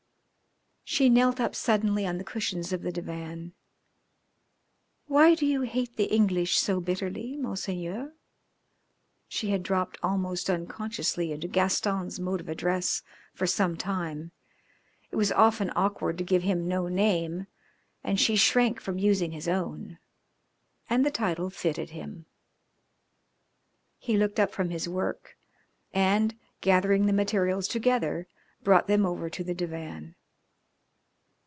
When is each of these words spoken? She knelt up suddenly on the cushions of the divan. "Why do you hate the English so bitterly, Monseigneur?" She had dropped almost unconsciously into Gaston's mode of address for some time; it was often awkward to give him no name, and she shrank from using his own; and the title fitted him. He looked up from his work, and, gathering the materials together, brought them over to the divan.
She 0.83 1.07
knelt 1.09 1.39
up 1.39 1.55
suddenly 1.55 2.05
on 2.05 2.17
the 2.17 2.23
cushions 2.25 2.73
of 2.73 2.81
the 2.81 2.91
divan. 2.91 3.53
"Why 5.07 5.35
do 5.35 5.45
you 5.45 5.61
hate 5.61 5.95
the 5.95 6.11
English 6.13 6.57
so 6.59 6.81
bitterly, 6.81 7.37
Monseigneur?" 7.37 8.11
She 9.29 9.51
had 9.51 9.63
dropped 9.63 9.97
almost 10.03 10.49
unconsciously 10.49 11.31
into 11.31 11.47
Gaston's 11.47 12.19
mode 12.19 12.41
of 12.41 12.49
address 12.49 13.03
for 13.33 13.47
some 13.47 13.77
time; 13.77 14.31
it 15.11 15.15
was 15.15 15.31
often 15.31 15.71
awkward 15.77 16.17
to 16.17 16.25
give 16.25 16.43
him 16.43 16.67
no 16.67 16.89
name, 16.89 17.47
and 18.03 18.19
she 18.19 18.35
shrank 18.35 18.81
from 18.81 18.99
using 18.99 19.31
his 19.31 19.47
own; 19.47 19.97
and 20.89 21.05
the 21.05 21.11
title 21.11 21.49
fitted 21.49 21.91
him. 21.91 22.25
He 23.97 24.17
looked 24.17 24.41
up 24.41 24.51
from 24.51 24.71
his 24.71 24.89
work, 24.89 25.37
and, 25.93 26.35
gathering 26.59 27.05
the 27.05 27.13
materials 27.13 27.69
together, 27.69 28.27
brought 28.61 28.87
them 28.87 29.05
over 29.05 29.29
to 29.29 29.41
the 29.43 29.53
divan. 29.55 30.15